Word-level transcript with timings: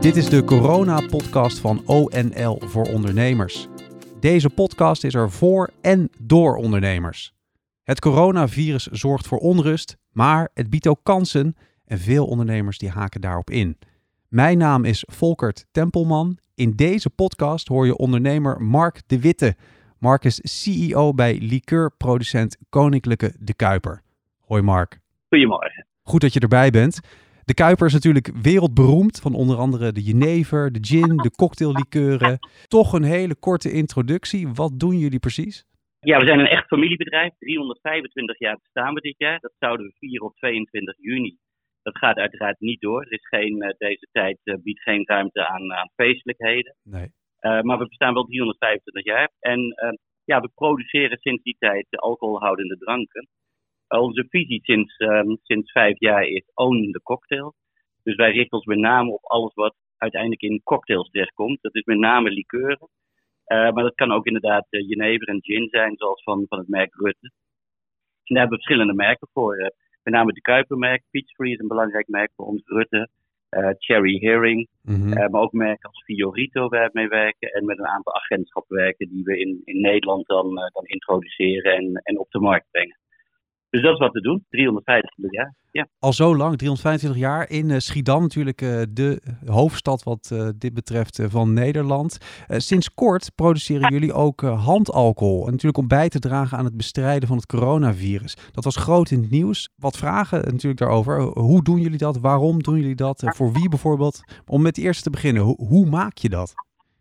Dit 0.00 0.16
is 0.16 0.28
de 0.28 0.44
corona-podcast 0.44 1.58
van 1.58 1.82
ONL 1.86 2.60
voor 2.64 2.84
ondernemers. 2.84 3.68
Deze 4.20 4.50
podcast 4.50 5.04
is 5.04 5.14
er 5.14 5.30
voor 5.30 5.70
en 5.80 6.10
door 6.20 6.56
ondernemers. 6.56 7.32
Het 7.82 8.00
coronavirus 8.00 8.86
zorgt 8.86 9.26
voor 9.26 9.38
onrust, 9.38 9.96
maar 10.12 10.48
het 10.54 10.70
biedt 10.70 10.86
ook 10.86 11.00
kansen 11.02 11.56
en 11.84 11.98
veel 11.98 12.26
ondernemers 12.26 12.78
die 12.78 12.90
haken 12.90 13.20
daarop 13.20 13.50
in. 13.50 13.78
Mijn 14.28 14.58
naam 14.58 14.84
is 14.84 15.04
Volkert 15.10 15.66
Tempelman. 15.70 16.38
In 16.54 16.70
deze 16.76 17.10
podcast 17.10 17.68
hoor 17.68 17.86
je 17.86 17.96
ondernemer 17.96 18.62
Mark 18.62 19.02
de 19.06 19.20
Witte. 19.20 19.56
Mark 19.98 20.24
is 20.24 20.40
CEO 20.42 21.14
bij 21.14 21.38
liqueurproducent 21.40 22.56
Koninklijke 22.68 23.34
De 23.38 23.54
Kuiper. 23.54 24.02
Hoi 24.40 24.62
Mark. 24.62 25.00
Goedemorgen. 25.28 25.86
Goed 26.02 26.20
dat 26.20 26.32
je 26.32 26.40
erbij 26.40 26.70
bent. 26.70 27.00
De 27.50 27.54
Kuiper 27.54 27.86
is 27.86 27.92
natuurlijk 27.92 28.30
wereldberoemd 28.42 29.20
van 29.20 29.34
onder 29.34 29.56
andere 29.56 29.92
de 29.92 30.02
jenever, 30.02 30.72
de 30.72 30.84
gin, 30.90 31.16
de 31.16 31.30
cocktaillikeuren. 31.30 32.38
Toch 32.76 32.92
een 32.92 33.08
hele 33.16 33.36
korte 33.36 33.70
introductie. 33.72 34.48
Wat 34.54 34.72
doen 34.80 34.96
jullie 34.98 35.18
precies? 35.18 35.64
Ja, 36.00 36.18
we 36.18 36.26
zijn 36.26 36.38
een 36.38 36.54
echt 36.56 36.66
familiebedrijf. 36.66 37.32
325 37.38 38.38
jaar 38.38 38.58
bestaan 38.62 38.94
we 38.94 39.00
dit 39.00 39.14
jaar. 39.18 39.38
Dat 39.40 39.54
zouden 39.58 39.86
we 39.86 39.92
vieren 39.98 40.26
op 40.26 40.36
22 40.36 40.96
juni. 40.98 41.36
Dat 41.82 41.98
gaat 41.98 42.16
uiteraard 42.16 42.60
niet 42.60 42.80
door. 42.80 43.02
Er 43.02 43.12
is 43.12 43.28
geen, 43.28 43.62
uh, 43.62 43.68
deze 43.78 44.08
tijd 44.12 44.38
uh, 44.44 44.54
biedt 44.62 44.82
geen 44.82 45.06
ruimte 45.06 45.46
aan, 45.46 45.72
aan 45.72 45.90
feestelijkheden. 45.94 46.76
Nee. 46.82 47.08
Uh, 47.40 47.60
maar 47.60 47.78
we 47.78 47.88
bestaan 47.88 48.14
wel 48.14 48.24
325 48.24 49.04
jaar. 49.04 49.28
En 49.40 49.60
ja, 50.24 50.40
we 50.40 50.50
produceren 50.54 51.18
sinds 51.18 51.42
die 51.42 51.56
tijd 51.58 51.86
alcoholhoudende 51.90 52.76
dranken. 52.76 53.28
Onze 53.88 54.26
visie 54.28 54.60
sinds, 54.62 54.98
um, 54.98 55.38
sinds 55.42 55.72
vijf 55.72 55.98
jaar 55.98 56.24
is 56.24 56.50
own 56.54 56.90
the 56.92 57.00
cocktail. 57.02 57.54
Dus 58.02 58.14
wij 58.14 58.32
richten 58.32 58.58
ons 58.58 58.66
met 58.66 58.78
name 58.78 59.10
op 59.10 59.24
alles 59.24 59.54
wat 59.54 59.74
uiteindelijk 59.96 60.42
in 60.42 60.60
cocktails 60.62 61.10
terechtkomt. 61.10 61.62
Dat 61.62 61.74
is 61.74 61.84
met 61.84 61.98
name 61.98 62.30
likeuren. 62.30 62.88
maar 63.46 63.72
dat 63.72 63.94
kan 63.94 64.12
ook 64.12 64.26
inderdaad 64.26 64.66
jenever 64.70 65.28
en 65.28 65.42
gin 65.42 65.68
zijn, 65.68 65.96
zoals 65.96 66.22
van, 66.22 66.46
van 66.48 66.58
het 66.58 66.68
merk 66.68 66.94
Rutte. 66.94 67.32
En 68.24 68.34
daar 68.34 68.38
hebben 68.38 68.58
we 68.58 68.64
verschillende 68.64 68.94
merken 68.94 69.28
voor 69.32 69.72
met 70.08 70.16
name 70.16 70.32
de 70.32 70.40
Kuipermerk. 70.40 71.02
Peachtree 71.10 71.52
is 71.52 71.58
een 71.58 71.68
belangrijk 71.68 72.08
merk 72.08 72.32
voor 72.36 72.46
ons. 72.46 72.62
Rutte, 72.64 73.08
uh, 73.50 73.70
Cherry 73.78 74.18
Herring. 74.20 74.68
Uh, 74.88 75.28
maar 75.28 75.40
ook 75.40 75.52
merken 75.52 75.88
als 75.88 76.02
Fiorito 76.04 76.68
waar 76.68 76.84
we 76.84 76.90
mee 76.92 77.08
werken. 77.08 77.52
En 77.52 77.64
met 77.64 77.78
een 77.78 77.86
aantal 77.86 78.14
agentschappen 78.14 78.76
werken 78.76 79.08
die 79.08 79.24
we 79.24 79.38
in, 79.38 79.60
in 79.64 79.80
Nederland 79.80 80.26
dan, 80.26 80.46
uh, 80.46 80.66
dan 80.72 80.84
introduceren 80.84 81.76
en, 81.76 81.94
en 82.02 82.18
op 82.18 82.30
de 82.30 82.40
markt 82.40 82.66
brengen. 82.70 82.98
Dus 83.70 83.82
dat 83.82 83.92
is 83.92 83.98
wat 83.98 84.12
we 84.12 84.20
doen, 84.20 84.44
325 84.48 85.32
jaar. 85.32 85.54
Ja. 85.70 85.88
Al 85.98 86.12
zo 86.12 86.36
lang, 86.36 86.56
325 86.56 87.20
jaar 87.20 87.50
in 87.50 87.68
uh, 87.68 87.78
Schiedam, 87.78 88.22
natuurlijk 88.22 88.62
uh, 88.62 88.82
de 88.90 89.20
hoofdstad 89.46 90.02
wat 90.02 90.30
uh, 90.32 90.48
dit 90.56 90.74
betreft 90.74 91.20
van 91.28 91.52
Nederland. 91.52 92.18
sinds 92.48 92.94
kort 92.94 93.30
produceren 93.34 93.92
jullie 93.92 94.12
ook 94.12 94.40
handalcohol. 94.40 95.44
En 95.44 95.50
natuurlijk 95.50 95.78
om 95.78 95.88
bij 95.88 96.08
te 96.08 96.18
dragen 96.18 96.58
aan 96.58 96.64
het 96.64 96.76
bestrijden 96.76 97.28
van 97.28 97.36
het 97.36 97.46
coronavirus. 97.46 98.36
Dat 98.52 98.64
was 98.64 98.76
groot 98.76 99.10
in 99.10 99.20
het 99.20 99.30
nieuws. 99.30 99.68
Wat 99.76 99.96
vragen 99.96 100.38
natuurlijk 100.38 100.78
daarover. 100.78 101.20
Hoe 101.20 101.62
doen 101.62 101.80
jullie 101.80 101.98
dat? 101.98 102.18
Waarom 102.18 102.62
doen 102.62 102.76
jullie 102.76 102.94
dat? 102.94 103.22
voor 103.26 103.52
wie 103.52 103.68
bijvoorbeeld? 103.68 104.20
Om 104.46 104.62
met 104.62 104.74
de 104.74 104.82
eerste 104.82 105.02
te 105.02 105.10
beginnen, 105.10 105.42
hoe 105.42 105.86
maak 105.86 106.18
je 106.18 106.28
dat? 106.28 106.54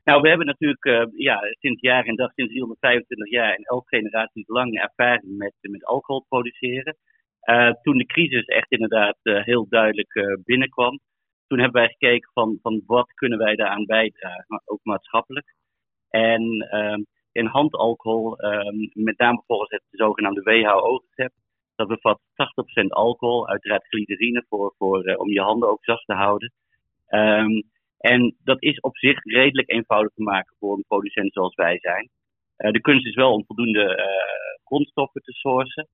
Nou, 0.07 0.21
we 0.21 0.27
hebben 0.27 0.47
natuurlijk 0.47 0.85
uh, 0.85 1.03
ja, 1.13 1.39
sinds 1.59 1.81
jaar 1.81 2.05
en 2.05 2.15
dag, 2.15 2.31
sinds 2.33 2.51
325 2.51 3.29
jaar 3.29 3.53
en 3.53 3.63
elf 3.63 3.87
generaties 3.87 4.47
lang 4.47 4.79
ervaring 4.79 5.37
met, 5.37 5.53
met 5.61 5.85
alcohol 5.85 6.25
produceren. 6.27 6.97
Uh, 7.43 7.71
toen 7.81 7.97
de 7.97 8.05
crisis 8.05 8.45
echt 8.45 8.71
inderdaad 8.71 9.17
heel 9.21 9.67
duidelijk 9.69 10.39
binnenkwam, 10.43 10.99
toen 11.47 11.59
hebben 11.59 11.81
wij 11.81 11.89
gekeken 11.89 12.29
van, 12.33 12.59
van 12.61 12.83
wat 12.85 13.13
kunnen 13.13 13.37
wij 13.37 13.55
daaraan 13.55 13.85
bijdragen, 13.85 14.61
ook 14.65 14.79
maatschappelijk. 14.83 15.55
En 16.09 16.67
ehm, 16.69 17.01
in 17.31 17.45
handalcohol, 17.45 18.37
ehm, 18.37 18.75
met 18.93 19.17
name 19.17 19.43
volgens 19.47 19.71
het 19.71 19.83
zogenaamde 19.89 20.41
WHO-recept, 20.41 21.35
dat 21.75 21.87
bevat 21.87 22.19
80% 22.35 22.91
alcohol, 22.91 23.47
uiteraard 23.47 23.87
glycerine 23.87 24.45
voor, 24.49 24.73
voor, 24.77 25.15
om 25.15 25.29
je 25.31 25.41
handen 25.41 25.69
ook 25.69 25.83
zacht 25.83 26.05
te 26.05 26.13
houden. 26.13 26.51
Um, 27.09 27.63
en 27.97 28.35
dat 28.43 28.61
is 28.61 28.79
op 28.79 28.97
zich 28.97 29.23
redelijk 29.23 29.71
eenvoudig 29.71 30.13
te 30.13 30.21
maken 30.21 30.55
voor 30.59 30.75
een 30.75 30.85
producent 30.87 31.33
zoals 31.33 31.55
wij 31.55 31.79
zijn. 31.79 32.09
Uh, 32.57 32.71
de 32.71 32.81
kunst 32.81 33.05
is 33.05 33.15
wel 33.15 33.33
om 33.33 33.45
voldoende 33.45 33.97
uh, 33.97 34.63
grondstoffen 34.63 35.21
te 35.21 35.31
sourcen. 35.31 35.87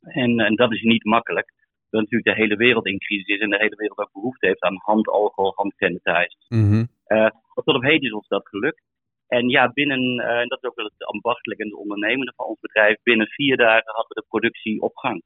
En, 0.00 0.40
en, 0.40 0.54
dat 0.54 0.72
is 0.72 0.82
niet 0.82 1.04
makkelijk. 1.04 1.52
Dat 1.90 2.00
natuurlijk 2.00 2.36
de 2.36 2.42
hele 2.42 2.56
wereld 2.56 2.86
in 2.86 2.98
crisis 2.98 3.26
is 3.26 3.40
en 3.40 3.50
de 3.50 3.56
hele 3.56 3.76
wereld 3.76 3.98
ook 3.98 4.12
behoefte 4.12 4.46
heeft 4.46 4.62
aan 4.62 4.80
handalcohol, 4.82 5.52
handsanitizers. 5.54 6.46
Mm-hmm. 6.48 6.88
Uh, 7.06 7.30
tot 7.54 7.76
op 7.76 7.82
heden 7.82 8.08
is 8.08 8.12
ons 8.12 8.28
dat 8.28 8.48
gelukt. 8.48 8.82
En 9.26 9.48
ja, 9.48 9.72
binnen, 9.72 10.18
en 10.18 10.48
dat 10.48 10.62
is 10.62 10.68
ook 10.68 10.76
wel 10.76 10.84
het 10.84 11.06
ambachtelijke 11.06 11.62
en 11.62 11.68
het 11.68 11.78
ondernemende 11.78 12.32
van 12.36 12.46
ons 12.46 12.60
bedrijf, 12.60 12.96
binnen 13.02 13.26
vier 13.26 13.56
dagen 13.56 13.92
hadden 13.92 14.08
we 14.08 14.20
de 14.20 14.26
productie 14.28 14.80
op 14.80 14.96
gang. 14.96 15.22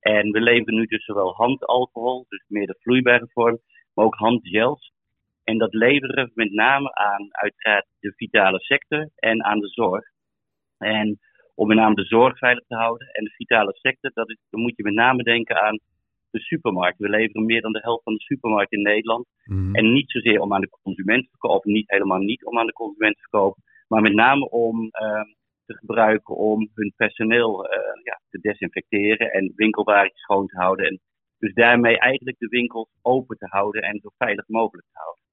En 0.00 0.30
we 0.30 0.40
leveren 0.40 0.74
nu 0.74 0.86
dus 0.86 1.04
zowel 1.04 1.34
handalcohol, 1.34 2.24
dus 2.28 2.44
meer 2.48 2.66
de 2.66 2.78
vloeibare 2.80 3.28
vorm, 3.32 3.58
maar 3.94 4.04
ook 4.04 4.14
handgels. 4.14 4.92
En 5.50 5.58
dat 5.58 5.74
leveren 5.74 6.24
we 6.24 6.30
met 6.34 6.52
name 6.52 6.94
aan 6.94 7.28
uiteraard 7.30 7.86
de 8.00 8.12
vitale 8.16 8.60
sector 8.60 9.08
en 9.16 9.44
aan 9.44 9.58
de 9.58 9.68
zorg. 9.68 10.04
En 10.78 11.18
om 11.54 11.68
met 11.68 11.76
name 11.76 11.94
de 11.94 12.04
zorg 12.04 12.38
veilig 12.38 12.64
te 12.66 12.74
houden 12.74 13.08
en 13.08 13.24
de 13.24 13.30
vitale 13.30 13.72
sector, 13.72 14.10
dat 14.14 14.28
is, 14.30 14.36
dan 14.50 14.60
moet 14.60 14.76
je 14.76 14.82
met 14.82 14.94
name 14.94 15.22
denken 15.22 15.60
aan 15.60 15.78
de 16.30 16.40
supermarkt. 16.40 16.98
We 16.98 17.08
leveren 17.08 17.46
meer 17.46 17.60
dan 17.60 17.72
de 17.72 17.80
helft 17.82 18.02
van 18.02 18.12
de 18.12 18.20
supermarkt 18.20 18.72
in 18.72 18.82
Nederland. 18.82 19.26
Mm. 19.44 19.74
En 19.74 19.92
niet 19.92 20.10
zozeer 20.10 20.40
om 20.40 20.54
aan 20.54 20.60
de 20.60 20.78
consument 20.82 21.22
te 21.22 21.30
verkopen, 21.30 21.72
niet 21.72 21.90
helemaal 21.90 22.20
niet 22.20 22.44
om 22.44 22.58
aan 22.58 22.66
de 22.66 22.72
consument 22.72 23.14
te 23.14 23.20
verkopen, 23.20 23.62
maar 23.88 24.02
met 24.02 24.14
name 24.14 24.48
om 24.48 24.82
uh, 24.82 25.22
te 25.66 25.74
gebruiken 25.74 26.36
om 26.36 26.70
hun 26.74 26.92
personeel 26.96 27.64
uh, 27.64 27.70
ja, 28.02 28.20
te 28.30 28.38
desinfecteren 28.40 29.32
en 29.32 29.52
winkelwagentjes 29.56 30.20
schoon 30.20 30.46
te 30.46 30.56
houden. 30.56 30.86
En 30.86 31.00
dus 31.38 31.54
daarmee 31.54 31.98
eigenlijk 31.98 32.38
de 32.38 32.48
winkels 32.48 32.88
open 33.02 33.36
te 33.36 33.46
houden 33.46 33.82
en 33.82 34.00
zo 34.02 34.08
veilig 34.18 34.48
mogelijk 34.48 34.86
te 34.86 34.98
houden. 34.98 35.26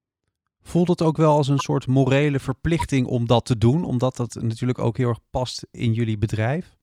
Voelt 0.72 0.88
het 0.88 1.02
ook 1.02 1.16
wel 1.16 1.32
als 1.36 1.48
een 1.48 1.66
soort 1.68 1.86
morele 1.86 2.38
verplichting 2.38 3.06
om 3.06 3.26
dat 3.26 3.44
te 3.46 3.58
doen, 3.58 3.84
omdat 3.84 4.16
dat 4.16 4.38
natuurlijk 4.42 4.78
ook 4.78 4.96
heel 4.96 5.08
erg 5.08 5.30
past 5.30 5.66
in 5.70 5.92
jullie 5.92 6.18
bedrijf? 6.18 6.76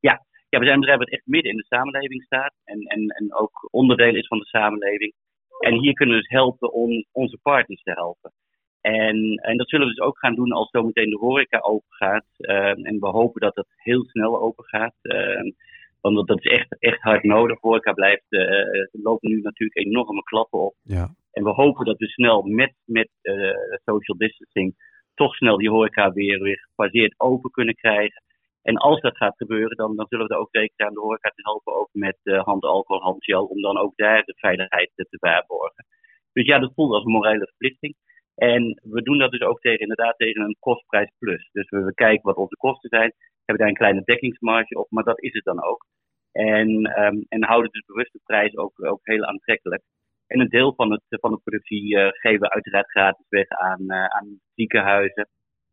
Ja, 0.00 0.24
ja 0.48 0.58
we 0.58 0.64
zijn 0.64 0.74
een 0.74 0.80
bedrijf 0.80 0.98
dat 0.98 1.08
echt 1.08 1.26
midden 1.26 1.50
in 1.50 1.56
de 1.56 1.74
samenleving 1.74 2.22
staat 2.22 2.54
en, 2.64 2.80
en, 2.80 3.06
en 3.08 3.34
ook 3.34 3.68
onderdeel 3.70 4.14
is 4.14 4.26
van 4.26 4.38
de 4.38 4.46
samenleving. 4.46 5.12
En 5.58 5.74
hier 5.78 5.92
kunnen 5.92 6.14
we 6.14 6.20
dus 6.20 6.30
helpen 6.30 6.72
om 6.72 7.04
onze 7.12 7.38
partners 7.42 7.82
te 7.82 7.92
helpen. 7.92 8.32
En, 8.80 9.34
en 9.34 9.56
dat 9.56 9.68
zullen 9.68 9.86
we 9.86 9.94
dus 9.94 10.04
ook 10.04 10.18
gaan 10.18 10.34
doen 10.34 10.52
als 10.52 10.70
zometeen 10.70 11.10
de 11.10 11.16
horeca 11.16 11.58
open 11.58 11.92
gaat. 11.92 12.26
Uh, 12.38 12.86
en 12.86 12.96
we 13.00 13.08
hopen 13.08 13.40
dat 13.40 13.54
dat 13.54 13.66
heel 13.76 14.04
snel 14.04 14.40
open 14.40 14.64
gaat. 14.64 14.94
Uh, 15.02 15.52
want 16.00 16.28
dat 16.28 16.44
is 16.44 16.50
echt, 16.50 16.76
echt 16.78 17.00
hard 17.00 17.22
nodig. 17.22 17.60
Horeca 17.60 17.92
blijft, 17.92 18.24
uh, 18.28 18.40
er 18.40 18.88
lopen 18.92 19.30
nu 19.30 19.40
natuurlijk 19.40 19.86
enorme 19.86 20.22
klappen 20.22 20.58
op. 20.58 20.74
Ja. 20.82 21.14
En 21.32 21.44
we 21.44 21.50
hopen 21.50 21.84
dat 21.84 21.98
we 21.98 22.06
snel 22.06 22.42
met, 22.42 22.74
met 22.84 23.08
uh, 23.22 23.54
social 23.84 24.16
distancing 24.16 24.74
toch 25.14 25.34
snel 25.34 25.56
die 25.56 25.70
horeca 25.70 26.12
weer, 26.12 26.58
weer 26.76 27.14
open 27.16 27.50
kunnen 27.50 27.74
krijgen. 27.74 28.22
En 28.62 28.76
als 28.76 29.00
dat 29.00 29.16
gaat 29.16 29.36
gebeuren, 29.36 29.76
dan, 29.76 29.96
dan 29.96 30.06
zullen 30.08 30.26
we 30.26 30.34
er 30.34 30.40
ook 30.40 30.54
rekenen 30.54 30.86
aan 30.86 30.94
de 30.94 31.00
horeca 31.00 31.28
te 31.28 31.42
helpen, 31.42 31.74
ook 31.74 31.88
met 31.92 32.18
uh, 32.22 32.44
handalcohol, 32.44 33.02
handgel, 33.02 33.44
om 33.44 33.60
dan 33.60 33.78
ook 33.78 33.96
daar 33.96 34.22
de 34.24 34.34
veiligheid 34.36 34.90
te 34.94 35.16
waarborgen. 35.20 35.84
Dus 36.32 36.46
ja, 36.46 36.58
dat 36.58 36.72
voelt 36.74 36.92
als 36.92 37.04
een 37.04 37.12
morele 37.12 37.46
verplichting. 37.46 37.94
En 38.34 38.80
we 38.82 39.02
doen 39.02 39.18
dat 39.18 39.30
dus 39.30 39.40
ook 39.40 39.60
tegen, 39.60 39.80
inderdaad 39.80 40.16
tegen 40.16 40.42
een 40.42 40.56
kostprijs 40.58 41.10
plus. 41.18 41.48
Dus 41.52 41.68
we, 41.68 41.80
we 41.84 41.94
kijken 41.94 42.22
wat 42.22 42.36
onze 42.36 42.56
kosten 42.56 42.88
zijn, 42.88 43.12
hebben 43.44 43.58
daar 43.58 43.68
een 43.68 43.82
kleine 43.82 44.02
dekkingsmarge 44.04 44.78
op, 44.78 44.90
maar 44.90 45.04
dat 45.04 45.22
is 45.22 45.32
het 45.32 45.44
dan 45.44 45.62
ook. 45.62 45.86
En, 46.32 46.68
um, 47.04 47.24
en 47.28 47.44
houden 47.44 47.70
dus 47.70 47.84
bewust 47.86 48.12
de 48.12 48.20
prijs 48.24 48.56
ook, 48.56 48.84
ook 48.84 49.00
heel 49.02 49.24
aantrekkelijk. 49.24 49.82
En 50.30 50.40
een 50.40 50.48
deel 50.48 50.74
van, 50.74 50.90
het, 50.92 51.02
van 51.08 51.30
de 51.30 51.40
productie 51.44 51.96
uh, 51.96 52.08
geven 52.10 52.40
we 52.40 52.50
uiteraard 52.50 52.90
gratis 52.90 53.26
weg 53.28 53.48
aan, 53.48 53.82
uh, 53.86 54.04
aan 54.04 54.40
ziekenhuizen. 54.54 55.28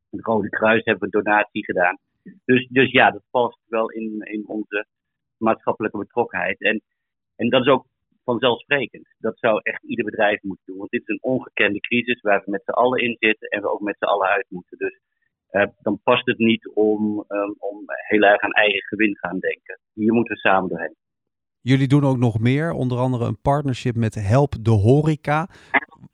Het 0.09 0.25
Rode 0.25 0.49
Kruis 0.49 0.83
hebben 0.83 1.09
we 1.09 1.17
een 1.17 1.23
donatie 1.23 1.65
gedaan. 1.65 1.97
Dus, 2.45 2.67
dus 2.67 2.91
ja, 2.91 3.11
dat 3.11 3.23
past 3.31 3.59
wel 3.67 3.91
in, 3.91 4.21
in 4.21 4.47
onze 4.47 4.85
maatschappelijke 5.37 5.97
betrokkenheid. 5.97 6.61
En, 6.61 6.81
en 7.35 7.49
dat 7.49 7.61
is 7.61 7.67
ook 7.67 7.85
vanzelfsprekend. 8.23 9.15
Dat 9.17 9.39
zou 9.39 9.59
echt 9.63 9.83
ieder 9.83 10.05
bedrijf 10.05 10.41
moeten 10.41 10.65
doen. 10.65 10.77
Want 10.77 10.89
dit 10.89 11.01
is 11.01 11.07
een 11.07 11.31
ongekende 11.31 11.79
crisis 11.79 12.21
waar 12.21 12.41
we 12.45 12.51
met 12.51 12.63
z'n 12.65 12.71
allen 12.71 13.01
in 13.01 13.15
zitten 13.19 13.49
en 13.49 13.61
we 13.61 13.71
ook 13.71 13.81
met 13.81 13.95
z'n 13.99 14.05
allen 14.05 14.27
uit 14.27 14.45
moeten. 14.49 14.77
Dus 14.77 14.99
uh, 15.51 15.65
dan 15.81 15.99
past 16.03 16.25
het 16.25 16.37
niet 16.37 16.67
om, 16.73 17.23
um, 17.27 17.55
om 17.57 17.83
heel 17.85 18.21
erg 18.21 18.41
aan 18.41 18.51
eigen 18.51 18.87
gewin 18.87 19.17
gaan 19.17 19.39
denken. 19.39 19.79
Hier 19.93 20.13
moeten 20.13 20.33
we 20.33 20.39
samen 20.39 20.69
doorheen. 20.69 20.95
Jullie 21.71 21.87
doen 21.87 22.03
ook 22.03 22.17
nog 22.17 22.39
meer, 22.39 22.71
onder 22.71 22.97
andere 22.97 23.25
een 23.25 23.41
partnership 23.41 23.95
met 23.95 24.15
Help 24.15 24.53
de 24.61 24.71
Horeca. 24.71 25.47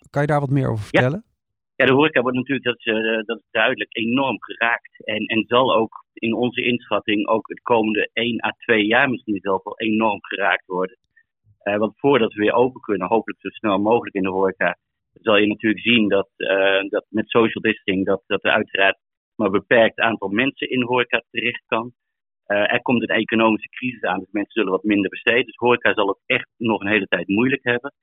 Kan 0.10 0.22
je 0.22 0.28
daar 0.28 0.40
wat 0.40 0.50
meer 0.50 0.70
over 0.70 0.84
vertellen? 0.84 1.24
Ja, 1.26 1.74
ja 1.76 1.86
de 1.86 1.94
horeca 1.94 2.22
wordt 2.22 2.38
natuurlijk, 2.38 2.66
dat 2.66 2.78
is, 2.78 2.86
uh, 2.86 3.24
dat 3.26 3.38
is 3.38 3.48
duidelijk, 3.52 3.96
enorm 3.96 4.38
geraakt. 4.40 5.06
En, 5.06 5.26
en 5.26 5.44
zal 5.48 5.76
ook 5.76 6.06
in 6.14 6.34
onze 6.34 6.64
inschatting 6.64 7.28
ook 7.28 7.48
het 7.48 7.62
komende 7.62 8.10
1 8.14 8.44
à 8.46 8.50
2 8.50 8.86
jaar 8.86 9.10
misschien 9.10 9.40
zelf 9.42 9.64
wel 9.64 9.80
enorm 9.80 10.18
geraakt 10.22 10.66
worden. 10.66 10.98
Uh, 11.64 11.78
want 11.78 11.94
voordat 12.00 12.34
we 12.34 12.42
weer 12.42 12.54
open 12.54 12.82
kunnen, 12.82 13.08
hopelijk 13.08 13.42
zo 13.42 13.50
snel 13.50 13.80
mogelijk 13.80 14.16
in 14.16 14.24
de 14.24 14.30
horeca, 14.30 14.78
zal 15.14 15.38
je 15.38 15.48
natuurlijk 15.48 15.84
zien 15.84 16.08
dat, 16.08 16.30
dat 16.90 17.06
met 17.10 17.30
social 17.30 17.64
distancing 17.64 18.06
dat, 18.06 18.24
dat 18.28 18.44
er 18.44 18.52
uiteraard 18.52 18.98
maar 19.36 19.48
een 19.48 19.54
beperkt 19.54 20.00
aantal 20.00 20.30
mensen 20.30 20.70
in 20.70 20.84
horeca 20.84 21.24
terecht 21.32 21.64
kan. 21.66 21.94
Er 22.46 22.82
komt 22.82 23.02
een 23.02 23.16
economische 23.16 23.70
crisis 23.70 24.02
aan, 24.02 24.20
dus 24.20 24.32
mensen 24.32 24.54
zullen 24.54 24.72
wat 24.72 24.84
minder 24.84 25.10
besteden. 25.10 25.46
Dus 25.46 25.56
horeca 25.56 25.94
zal 25.94 26.08
het 26.08 26.20
echt 26.26 26.50
nog 26.58 26.82
een 26.82 26.88
hele 26.88 27.08
tijd 27.08 27.28
moeilijk 27.28 27.64
hebben. 27.64 27.94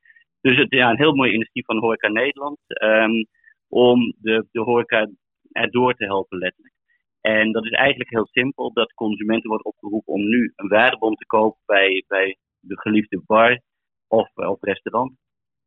Dus 0.40 0.56
het 0.56 0.70
ja, 0.70 0.90
een 0.90 0.96
heel 0.96 1.14
mooi 1.14 1.32
initiatief 1.32 1.64
van 1.64 1.78
Horeca 1.78 2.08
Nederland 2.08 2.58
um, 2.82 3.26
om 3.68 4.14
de, 4.20 4.46
de 4.52 4.60
horeca 4.60 5.08
erdoor 5.52 5.94
te 5.94 6.04
helpen 6.04 6.38
letterlijk. 6.38 6.74
En 7.20 7.52
dat 7.52 7.64
is 7.64 7.70
eigenlijk 7.70 8.10
heel 8.10 8.26
simpel, 8.26 8.72
dat 8.72 8.92
consumenten 8.92 9.48
worden 9.48 9.66
opgeroepen 9.66 10.12
om 10.12 10.28
nu 10.28 10.52
een 10.56 10.68
waardebon 10.68 11.14
te 11.14 11.26
kopen 11.26 11.60
bij, 11.66 12.04
bij 12.06 12.36
de 12.58 12.80
geliefde 12.80 13.22
bar 13.26 13.60
of, 14.06 14.36
of 14.36 14.60
restaurant. 14.60 15.12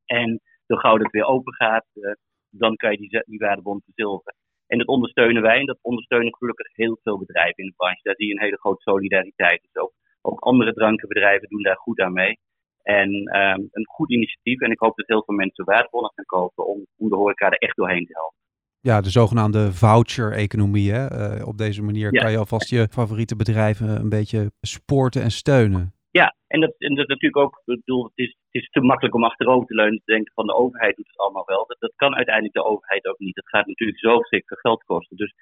En 0.06 0.42
zo 0.66 0.76
gauw 0.76 0.98
het 0.98 1.12
weer 1.12 1.26
open 1.26 1.54
gaat, 1.54 1.86
uh, 1.94 2.12
dan 2.50 2.76
kan 2.76 2.92
je 2.92 2.98
die, 2.98 3.24
die 3.26 3.40
verzilveren. 3.86 4.36
En 4.74 4.80
dat 4.80 4.88
ondersteunen 4.88 5.42
wij 5.42 5.60
en 5.60 5.66
dat 5.66 5.80
ondersteunen 5.82 6.36
gelukkig 6.36 6.68
heel 6.76 7.00
veel 7.04 7.18
bedrijven 7.18 7.64
in 7.64 7.70
de 7.70 7.74
branche. 7.78 8.00
Daar 8.04 8.16
zie 8.16 8.28
je 8.28 8.34
een 8.34 8.46
hele 8.48 8.60
grote 8.60 8.82
solidariteit. 8.82 9.62
Dus 9.62 9.84
ook, 9.84 9.94
ook 10.22 10.40
andere 10.40 10.74
drankenbedrijven 10.74 11.50
doen 11.50 11.62
daar 11.62 11.78
goed 11.78 12.00
aan 12.00 12.14
mee. 12.14 12.40
En 12.82 13.10
um, 13.10 13.68
een 13.72 13.88
goed 13.88 14.12
initiatief. 14.12 14.60
En 14.62 14.72
ik 14.72 14.80
hoop 14.80 14.96
dat 14.98 15.08
heel 15.08 15.24
veel 15.24 15.36
mensen 15.36 15.66
waardebonnen 15.66 16.12
gaan 16.16 16.26
kopen 16.26 16.68
om, 16.68 16.86
om 16.98 17.10
de 17.10 17.16
horeca 17.16 17.46
er 17.50 17.58
echt 17.58 17.76
doorheen 17.76 18.06
te 18.06 18.14
helpen. 18.14 18.38
Ja, 18.80 19.02
de 19.02 19.10
zogenaamde 19.10 19.74
voucher-economie. 19.74 20.92
Uh, 20.92 21.48
op 21.48 21.58
deze 21.58 21.82
manier 21.84 22.12
kan 22.12 22.32
je 22.32 22.38
alvast 22.38 22.70
je 22.70 22.88
favoriete 22.92 23.36
bedrijven 23.36 23.90
een 23.90 24.10
beetje 24.10 24.52
sporten 24.62 25.22
en 25.22 25.32
steunen. 25.32 25.94
Ja, 26.20 26.36
en 26.48 26.60
dat, 26.60 26.74
en 26.78 26.96
dat 26.96 27.08
natuurlijk 27.08 27.44
ook, 27.44 27.62
ik 27.66 27.80
bedoel, 27.86 28.04
het 28.04 28.18
is, 28.18 28.28
het 28.52 28.62
is 28.62 28.70
te 28.70 28.82
makkelijk 28.82 29.16
om 29.16 29.24
achterover 29.24 29.68
te 29.68 29.76
leunen 29.76 30.02
te 30.04 30.12
denken 30.12 30.34
van 30.34 30.46
de 30.46 30.54
overheid 30.54 30.96
doet 30.96 31.08
het 31.08 31.18
allemaal 31.18 31.46
wel. 31.46 31.66
Dat, 31.68 31.80
dat 31.80 31.94
kan 31.96 32.16
uiteindelijk 32.16 32.56
de 32.56 32.64
overheid 32.64 33.06
ook 33.08 33.20
niet. 33.20 33.36
Het 33.36 33.50
gaat 33.50 33.66
natuurlijk 33.66 34.00
zo 34.00 34.20
veel 34.20 34.42
geld 34.46 34.84
kosten. 34.84 35.18
Dus, 35.18 35.34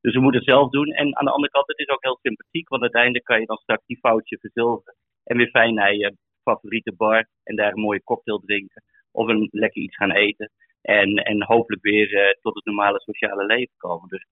dus 0.00 0.14
we 0.14 0.20
moeten 0.20 0.40
het 0.40 0.50
zelf 0.50 0.70
doen. 0.70 0.86
En 0.86 1.16
aan 1.16 1.24
de 1.24 1.30
andere 1.30 1.52
kant, 1.52 1.66
het 1.66 1.78
is 1.78 1.88
ook 1.88 2.02
heel 2.02 2.18
sympathiek, 2.22 2.68
want 2.68 2.82
uiteindelijk 2.82 3.24
kan 3.24 3.40
je 3.40 3.46
dan 3.46 3.56
straks 3.56 3.86
die 3.86 3.98
foutje 3.98 4.38
verzilveren. 4.38 4.94
En 5.24 5.36
weer 5.36 5.50
fijn 5.50 5.74
naar 5.74 5.94
je 5.94 6.16
favoriete 6.42 6.94
bar 6.96 7.28
en 7.42 7.56
daar 7.56 7.72
een 7.72 7.80
mooie 7.80 8.02
cocktail 8.02 8.38
drinken. 8.38 8.82
Of 9.10 9.28
een 9.28 9.48
lekker 9.50 9.82
iets 9.82 9.96
gaan 9.96 10.12
eten. 10.12 10.50
En, 10.82 11.14
en 11.14 11.44
hopelijk 11.44 11.82
weer 11.82 12.12
uh, 12.12 12.30
tot 12.40 12.54
het 12.54 12.64
normale 12.64 13.00
sociale 13.00 13.46
leven 13.46 13.74
komen. 13.76 14.08
Dus 14.08 14.26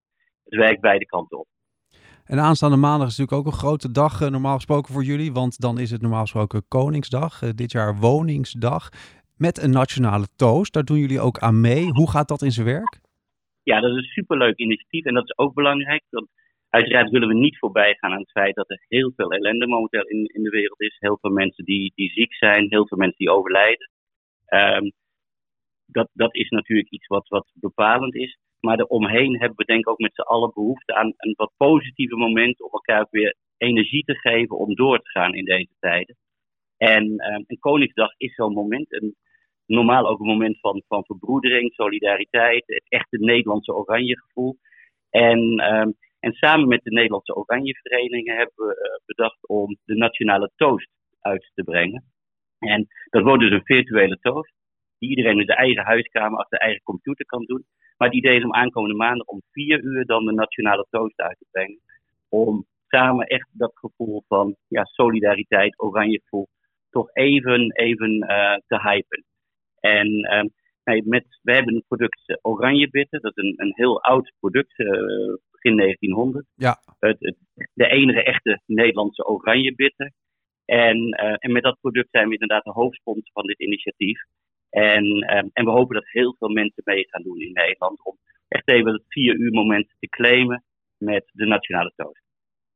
het 0.45 0.55
werkt 0.55 0.81
beide 0.81 1.07
kanten 1.07 1.39
op. 1.39 1.49
En 2.27 2.39
aanstaande 2.39 2.77
maandag 2.77 3.09
is 3.09 3.17
natuurlijk 3.17 3.47
ook 3.47 3.53
een 3.53 3.59
grote 3.59 3.91
dag 3.91 4.21
uh, 4.21 4.29
normaal 4.29 4.55
gesproken 4.55 4.93
voor 4.93 5.05
jullie. 5.05 5.33
Want 5.33 5.61
dan 5.61 5.79
is 5.79 5.91
het 5.91 6.03
normaal 6.03 6.21
gesproken 6.21 6.69
Koningsdag. 6.69 7.43
Uh, 7.43 7.51
dit 7.55 7.73
jaar 7.73 7.97
Woningsdag. 7.97 8.89
Met 9.37 9.63
een 9.63 9.71
nationale 9.71 10.27
toast. 10.37 10.73
Daar 10.73 10.85
doen 10.85 10.99
jullie 10.99 11.21
ook 11.21 11.39
aan 11.39 11.61
mee. 11.61 11.85
Hoe 11.89 12.11
gaat 12.11 12.29
dat 12.29 12.43
in 12.43 12.53
zijn 12.53 12.67
werk? 12.67 13.01
Ja, 13.63 13.81
dat 13.81 13.91
is 13.91 13.97
een 13.97 14.03
superleuk 14.03 14.57
initiatief. 14.57 15.05
En 15.05 15.15
dat 15.15 15.25
is 15.25 15.39
ook 15.39 15.55
belangrijk. 15.55 16.05
Want 16.11 16.29
Uiteraard 16.77 17.11
willen 17.11 17.29
we 17.29 17.35
niet 17.35 17.59
voorbij 17.59 17.95
gaan 17.95 18.13
aan 18.13 18.21
het 18.21 18.31
feit 18.31 18.55
dat 18.55 18.71
er 18.71 18.85
heel 18.89 19.13
veel 19.17 19.31
ellende 19.31 19.67
momenteel 19.67 20.03
in, 20.03 20.25
in 20.27 20.43
de 20.43 20.51
wereld 20.51 20.81
is. 20.81 20.97
Heel 20.99 21.19
veel 21.21 21.31
mensen 21.31 21.65
die, 21.65 21.93
die 21.95 22.11
ziek 22.11 22.35
zijn, 22.35 22.67
heel 22.69 22.87
veel 22.87 22.99
mensen 22.99 23.19
die 23.19 23.31
overlijden. 23.31 23.91
Um, 24.49 24.93
dat, 25.87 26.09
dat 26.13 26.35
is 26.35 26.49
natuurlijk 26.49 26.91
iets 26.91 27.07
wat, 27.07 27.29
wat 27.29 27.51
bepalend 27.55 28.15
is. 28.15 28.39
Maar 28.61 28.79
eromheen 28.79 29.39
hebben 29.39 29.57
we 29.57 29.65
denk 29.65 29.81
ik 29.81 29.89
ook 29.89 29.99
met 29.99 30.15
z'n 30.15 30.21
allen 30.21 30.51
behoefte 30.55 30.95
aan 30.95 31.13
een 31.17 31.35
wat 31.37 31.53
positieve 31.57 32.17
moment 32.17 32.63
om 32.63 32.71
elkaar 32.73 33.07
weer 33.11 33.37
energie 33.57 34.05
te 34.05 34.15
geven 34.15 34.59
om 34.59 34.75
door 34.75 34.99
te 34.99 35.11
gaan 35.11 35.35
in 35.35 35.45
deze 35.45 35.75
tijden. 35.79 36.17
En 36.77 37.15
een 37.47 37.59
Koningsdag 37.59 38.15
is 38.17 38.35
zo'n 38.35 38.53
moment. 38.53 38.93
Een, 38.93 39.17
normaal 39.67 40.09
ook 40.09 40.21
een 40.21 40.27
moment 40.27 40.61
van, 40.61 40.83
van 40.89 41.05
verbroedering, 41.05 41.73
solidariteit, 41.73 42.63
het 42.67 42.85
echte 42.89 43.19
Nederlandse 43.19 43.75
oranje 43.75 44.19
gevoel. 44.19 44.57
En 45.11 45.41
um, 45.75 45.97
en 46.27 46.33
samen 46.33 46.69
met 46.69 46.83
de 46.83 46.91
Nederlandse 46.91 47.37
Oranje 47.37 47.75
Verenigingen 47.75 48.37
hebben 48.37 48.67
we 48.67 48.75
uh, 48.75 49.07
bedacht 49.07 49.49
om 49.49 49.77
de 49.85 49.95
nationale 49.95 50.51
toast 50.57 50.89
uit 51.21 51.51
te 51.55 51.63
brengen. 51.63 52.05
En 52.59 52.87
dat 53.11 53.23
wordt 53.23 53.43
dus 53.43 53.53
een 53.53 53.65
virtuele 53.65 54.19
toast, 54.21 54.53
die 54.99 55.09
iedereen 55.09 55.39
in 55.39 55.47
zijn 55.47 55.59
eigen 55.59 55.85
huiskamer 55.85 56.39
achter 56.39 56.59
eigen 56.59 56.83
computer 56.83 57.27
kan 57.27 57.45
doen. 57.45 57.65
Maar 57.97 58.09
het 58.09 58.17
idee 58.17 58.37
is 58.37 58.45
om 58.45 58.55
aankomende 58.55 58.97
maandag 58.97 59.27
om 59.27 59.43
vier 59.51 59.83
uur 59.83 60.05
dan 60.05 60.25
de 60.25 60.33
nationale 60.33 60.87
toast 60.91 61.21
uit 61.21 61.39
te 61.39 61.47
brengen. 61.51 61.81
Om 62.29 62.67
samen 62.89 63.27
echt 63.27 63.49
dat 63.53 63.73
gevoel 63.75 64.25
van 64.29 64.57
ja, 64.69 64.85
solidariteit, 64.85 65.81
oranje 65.81 66.21
gevoel, 66.23 66.49
toch 66.91 67.11
even, 67.13 67.73
even 67.73 68.17
uh, 68.17 68.55
te 68.67 68.81
hypen. 68.81 69.25
En 69.81 70.09
nee, 70.85 71.03
met, 71.05 71.25
we 71.43 71.53
hebben 71.53 71.75
een 71.75 71.85
product 71.89 72.23
uh, 72.27 72.37
Oranje 72.43 72.91
Bitter, 72.91 73.21
dat 73.21 73.37
is 73.37 73.43
een, 73.45 73.55
een 73.57 73.73
heel 73.75 74.03
oud 74.03 74.33
product, 74.41 74.77
begin 75.67 75.77
1900. 75.77 76.47
Ja. 76.55 76.79
Het, 76.99 77.17
het, 77.21 77.37
de 77.75 77.89
enige 77.89 78.23
echte 78.23 78.61
Nederlandse 78.67 79.27
oranje 79.27 79.75
bitter. 79.75 80.13
En, 80.65 80.97
uh, 80.97 81.37
en 81.39 81.53
met 81.53 81.63
dat 81.63 81.81
product 81.81 82.09
zijn 82.11 82.27
we 82.27 82.33
inderdaad 82.33 82.65
de 82.65 82.71
hoofdsponsor 82.71 83.33
van 83.33 83.47
dit 83.47 83.61
initiatief. 83.61 84.21
En, 84.77 85.05
uh, 85.05 85.37
en 85.53 85.65
we 85.65 85.71
hopen 85.71 85.95
dat 85.95 86.09
heel 86.09 86.35
veel 86.39 86.49
mensen 86.49 86.83
mee 86.85 87.09
gaan 87.09 87.23
doen 87.23 87.41
in 87.41 87.53
Nederland 87.53 88.05
om 88.05 88.19
echt 88.49 88.69
even 88.69 88.93
het 88.93 89.03
vier 89.09 89.35
uur 89.35 89.53
moment 89.53 89.87
te 89.99 90.09
claimen 90.09 90.65
met 90.97 91.25
de 91.33 91.47
nationale 91.47 91.93
toast. 91.97 92.23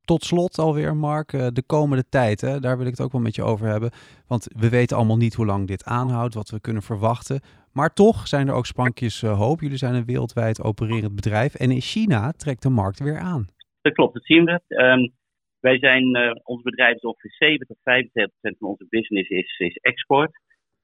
Tot 0.05 0.25
slot 0.25 0.59
alweer, 0.59 0.97
Mark, 0.97 1.33
eh, 1.33 1.47
de 1.53 1.63
komende 1.63 2.09
tijd, 2.09 2.41
hè, 2.41 2.61
daar 2.61 2.77
wil 2.77 2.87
ik 2.87 2.91
het 2.97 3.01
ook 3.01 3.13
wel 3.13 3.21
met 3.21 3.35
je 3.35 3.43
over 3.43 3.67
hebben. 3.67 3.91
Want 4.27 4.49
we 4.59 4.69
weten 4.69 4.97
allemaal 4.97 5.17
niet 5.17 5.35
hoe 5.35 5.47
lang 5.47 5.67
dit 5.67 5.85
aanhoudt, 5.85 6.35
wat 6.35 6.51
we 6.51 6.61
kunnen 6.61 6.83
verwachten. 6.83 7.41
Maar 7.73 7.93
toch 7.93 8.29
zijn 8.29 8.49
er 8.49 8.55
ook 8.55 8.67
sprankjes 8.67 9.23
uh, 9.23 9.39
hoop. 9.39 9.61
Jullie 9.61 9.77
zijn 9.77 9.95
een 9.95 10.05
wereldwijd 10.05 10.63
opererend 10.63 11.15
bedrijf. 11.15 11.55
En 11.55 11.71
in 11.71 11.81
China 11.81 12.33
trekt 12.33 12.63
de 12.63 12.69
markt 12.69 12.99
weer 12.99 13.19
aan. 13.19 13.47
Dat 13.81 13.93
klopt, 13.93 14.15
dat 14.15 14.25
zien 14.25 14.45
we. 14.45 14.61
Um, 14.69 15.13
wij 15.61 15.79
zijn, 15.79 16.17
uh, 16.17 16.31
ons 16.43 16.63
bedrijf 16.63 16.95
is 16.95 17.03
ongeveer 17.03 17.35
70 17.39 17.67
tot 17.67 17.79
75% 17.81 18.59
van 18.59 18.69
onze 18.69 18.87
business 18.89 19.29
is, 19.29 19.59
is 19.59 19.77
export. 19.77 20.31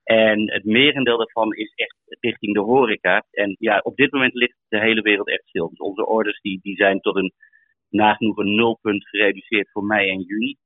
En 0.07 0.53
het 0.53 0.65
merendeel 0.65 1.17
daarvan 1.17 1.55
is 1.55 1.73
echt 1.75 1.97
richting 2.21 2.55
de 2.55 2.61
horeca. 2.61 3.25
En 3.31 3.57
ja, 3.59 3.79
op 3.79 3.97
dit 3.97 4.13
moment 4.13 4.35
ligt 4.35 4.57
de 4.69 4.81
hele 4.81 5.01
wereld 5.01 5.29
echt 5.29 5.47
stil. 5.49 5.69
Dus 5.69 5.79
onze 5.79 6.07
orders 6.07 6.41
die, 6.41 6.59
die 6.63 6.77
zijn 6.77 7.01
tot 7.01 7.17
een 7.17 7.33
nagenoeg 7.89 8.37
een 8.37 8.55
nulpunt 8.55 9.09
gereduceerd 9.09 9.71
voor 9.71 9.85
mei 9.85 10.11
en 10.11 10.21
juni. 10.21 10.57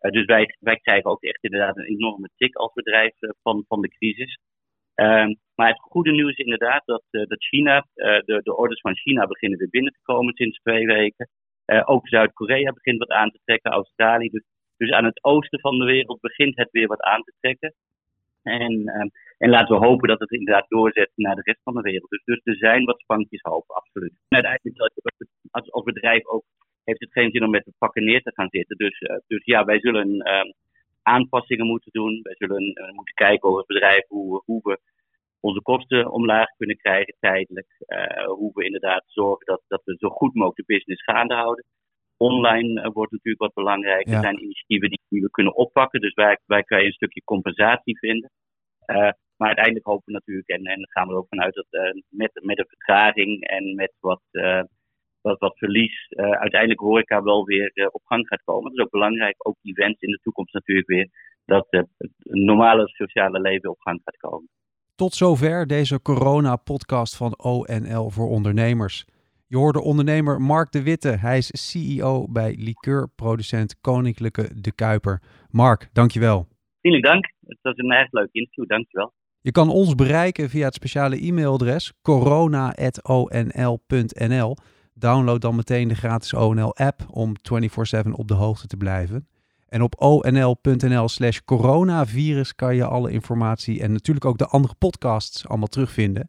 Uh, 0.00 0.10
dus 0.10 0.24
wij, 0.24 0.56
wij 0.58 0.76
krijgen 0.76 1.10
ook 1.10 1.22
echt 1.22 1.42
inderdaad 1.42 1.76
een 1.76 1.84
enorme 1.84 2.28
tik 2.36 2.56
als 2.56 2.72
bedrijf 2.72 3.14
uh, 3.20 3.30
van, 3.42 3.64
van 3.68 3.80
de 3.80 3.88
crisis. 3.88 4.38
Um, 4.94 5.38
maar 5.54 5.68
het 5.68 5.80
goede 5.80 6.12
nieuws 6.12 6.30
is 6.30 6.44
inderdaad 6.44 6.82
dat, 6.84 7.04
uh, 7.10 7.26
dat 7.26 7.44
China, 7.44 7.86
de, 7.94 8.40
de 8.42 8.56
orders 8.56 8.80
van 8.80 8.96
China 8.96 9.26
beginnen 9.26 9.58
weer 9.58 9.70
binnen 9.70 9.92
te 9.92 10.02
komen 10.02 10.34
sinds 10.34 10.58
twee 10.58 10.86
weken. 10.86 11.28
ook 11.84 12.08
Zuid-Korea 12.08 12.72
begint 12.72 12.98
wat 12.98 13.10
aan 13.10 13.30
te 13.30 13.40
trekken, 13.44 13.70
Australië. 13.70 14.28
Dus, 14.28 14.44
dus 14.76 14.90
aan 14.90 15.04
het 15.04 15.24
oosten 15.24 15.60
van 15.60 15.78
de 15.78 15.84
wereld 15.84 16.20
begint 16.20 16.56
het 16.56 16.70
weer 16.70 16.86
wat 16.86 17.00
aan 17.00 17.22
te 17.22 17.32
trekken. 17.40 17.74
En, 18.42 18.86
ehm, 18.86 19.08
en 19.38 19.50
laten 19.50 19.78
we 19.78 19.86
hopen 19.86 20.08
dat 20.08 20.20
het 20.20 20.30
inderdaad 20.30 20.68
doorzet 20.68 21.10
naar 21.14 21.34
de 21.34 21.42
rest 21.44 21.60
van 21.62 21.74
de 21.74 21.80
wereld. 21.80 22.10
Dus, 22.10 22.24
dus 22.24 22.40
er 22.44 22.56
zijn 22.56 22.84
wat 22.84 23.00
spankjes 23.00 23.40
hoop, 23.40 23.70
absoluut. 23.70 24.12
En 24.28 24.44
uiteindelijk 24.44 24.78
als, 25.50 25.70
als 25.70 25.84
bedrijf 25.84 26.26
ook 26.26 26.44
heeft 26.84 27.00
het 27.00 27.12
geen 27.12 27.30
zin 27.30 27.44
om 27.44 27.50
met 27.50 27.64
de 27.64 27.72
pakken 27.78 28.04
neer 28.04 28.22
te 28.22 28.32
gaan 28.34 28.48
zitten. 28.50 28.76
Dus, 28.76 29.00
uh, 29.00 29.16
dus 29.26 29.44
ja, 29.44 29.64
wij 29.64 29.80
zullen 29.80 30.08
uh, 30.14 30.52
aanpassingen 31.02 31.66
moeten 31.66 31.92
doen. 31.92 32.20
Wij 32.22 32.34
zullen 32.36 32.62
uh, 32.62 32.92
moeten 32.92 33.14
kijken 33.14 33.48
over 33.48 33.58
het 33.58 33.68
bedrijf 33.68 34.06
hoe, 34.08 34.42
hoe 34.44 34.60
we 34.62 34.80
onze 35.40 35.62
kosten 35.62 36.10
omlaag 36.10 36.48
kunnen 36.56 36.76
krijgen 36.76 37.16
tijdelijk. 37.20 37.66
Uh, 37.86 38.24
hoe 38.24 38.50
we 38.54 38.64
inderdaad 38.64 39.04
zorgen 39.06 39.46
dat, 39.46 39.62
dat 39.68 39.82
we 39.84 39.96
zo 39.98 40.08
goed 40.08 40.34
mogelijk 40.34 40.66
de 40.66 40.74
business 40.74 41.04
gaande 41.04 41.34
houden. 41.34 41.64
Online 42.16 42.90
wordt 42.92 43.12
natuurlijk 43.12 43.42
wat 43.42 43.54
belangrijk. 43.54 44.06
Ja. 44.06 44.14
Er 44.14 44.22
zijn 44.22 44.42
initiatieven 44.42 44.88
die, 44.88 45.00
die, 45.12 45.22
we 45.22 45.30
kunnen 45.30 45.56
oppakken. 45.56 46.00
Dus 46.00 46.14
wij, 46.14 46.38
wij 46.46 46.62
kunnen 46.62 46.86
een 46.86 46.92
stukje 46.92 47.22
compensatie 47.24 47.98
vinden. 47.98 48.30
maar 49.36 49.48
uiteindelijk 49.48 49.86
hopen 49.86 50.04
we 50.04 50.12
natuurlijk, 50.12 50.48
en, 50.48 50.64
en 50.64 50.88
gaan 50.90 51.06
we 51.06 51.12
er 51.12 51.18
ook 51.18 51.28
vanuit 51.28 51.54
dat 51.54 51.94
met, 52.08 52.30
met 52.42 52.58
een 52.58 52.68
vertraging 52.68 53.44
en 53.48 53.74
met 53.74 53.92
wat 54.00 54.20
dat 55.22 55.38
wat 55.38 55.58
verlies 55.58 56.06
uh, 56.10 56.30
uiteindelijk 56.30 56.80
horeca 56.80 57.22
wel 57.22 57.44
weer 57.44 57.88
op 57.92 58.02
gang 58.04 58.26
gaat 58.26 58.42
komen. 58.44 58.62
Dat 58.62 58.78
is 58.78 58.84
ook 58.84 58.90
belangrijk, 58.90 59.34
ook 59.38 59.56
events 59.62 60.00
in 60.00 60.10
de 60.10 60.18
toekomst 60.22 60.54
natuurlijk 60.54 60.88
weer, 60.88 61.08
dat 61.44 61.66
het 61.70 61.88
normale 62.22 62.88
sociale 62.88 63.40
leven 63.40 63.70
op 63.70 63.80
gang 63.80 64.00
gaat 64.04 64.16
komen. 64.16 64.48
Tot 64.94 65.14
zover 65.14 65.66
deze 65.66 66.02
corona-podcast 66.02 67.16
van 67.16 67.38
ONL 67.38 68.10
voor 68.10 68.28
ondernemers. 68.28 69.04
Je 69.52 69.58
hoorde 69.58 69.80
ondernemer 69.80 70.40
Mark 70.40 70.72
de 70.72 70.82
Witte. 70.82 71.08
Hij 71.08 71.38
is 71.38 71.50
CEO 71.52 72.26
bij 72.28 72.56
liqueurproducent 72.58 73.80
Koninklijke 73.80 74.60
De 74.60 74.72
Kuiper. 74.72 75.22
Mark, 75.50 75.88
dankjewel. 75.92 76.48
Hartelijk 76.72 77.04
dank. 77.04 77.32
Het 77.46 77.58
was 77.62 77.76
een 77.76 77.92
erg 77.92 78.12
leuk 78.12 78.28
interview. 78.32 78.66
Dankjewel. 78.66 79.12
Je 79.40 79.50
kan 79.50 79.68
ons 79.68 79.94
bereiken 79.94 80.50
via 80.50 80.64
het 80.64 80.74
speciale 80.74 81.26
e-mailadres 81.26 81.92
corona.onl.nl. 82.02 84.56
Download 84.94 85.40
dan 85.40 85.56
meteen 85.56 85.88
de 85.88 85.94
gratis 85.94 86.34
ONL-app 86.34 87.06
om 87.10 87.36
24/7 87.36 88.12
op 88.12 88.28
de 88.28 88.34
hoogte 88.34 88.66
te 88.66 88.76
blijven. 88.76 89.28
En 89.68 89.82
op 89.82 90.00
onl.nl 90.00 91.08
slash 91.08 91.38
coronavirus 91.44 92.54
kan 92.54 92.76
je 92.76 92.84
alle 92.84 93.10
informatie 93.10 93.82
en 93.82 93.92
natuurlijk 93.92 94.26
ook 94.26 94.38
de 94.38 94.46
andere 94.46 94.74
podcasts 94.78 95.48
allemaal 95.48 95.66
terugvinden. 95.66 96.28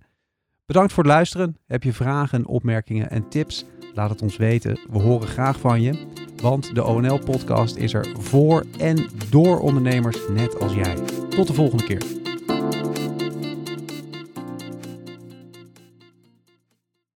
Bedankt 0.74 0.94
voor 0.94 1.04
het 1.04 1.14
luisteren. 1.14 1.58
Heb 1.68 1.84
je 1.84 1.94
vragen, 1.94 2.46
opmerkingen 2.46 3.10
en 3.10 3.30
tips? 3.30 3.66
Laat 3.94 4.10
het 4.10 4.22
ons 4.22 4.38
weten. 4.38 4.80
We 4.90 5.00
horen 5.00 5.28
graag 5.28 5.60
van 5.60 5.82
je. 5.82 6.08
Want 6.42 6.76
de 6.76 6.84
ONL-podcast 6.84 7.76
is 7.76 7.94
er 7.94 8.08
voor 8.20 8.66
en 8.80 9.06
door 9.30 9.60
ondernemers 9.60 10.18
net 10.30 10.60
als 10.60 10.74
jij. 10.74 10.96
Tot 11.30 11.48
de 11.48 11.54
volgende 11.54 11.84
keer. 11.84 12.23